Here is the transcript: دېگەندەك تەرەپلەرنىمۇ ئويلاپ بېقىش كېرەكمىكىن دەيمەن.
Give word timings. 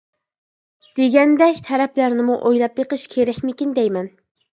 دېگەندەك 0.99 1.59
تەرەپلەرنىمۇ 1.67 2.37
ئويلاپ 2.49 2.81
بېقىش 2.81 3.05
كېرەكمىكىن 3.13 3.77
دەيمەن. 3.77 4.09